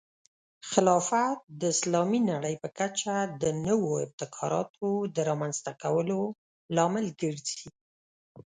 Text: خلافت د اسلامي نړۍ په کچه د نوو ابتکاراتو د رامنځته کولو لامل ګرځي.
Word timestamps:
خلافت 0.69 1.39
د 1.59 1.61
اسلامي 1.75 2.19
نړۍ 2.31 2.55
په 2.63 2.69
کچه 2.77 3.15
د 3.41 3.43
نوو 3.65 3.89
ابتکاراتو 4.05 4.89
د 5.15 5.17
رامنځته 5.29 5.71
کولو 5.83 6.19
لامل 6.75 7.05
ګرځي. 7.21 7.65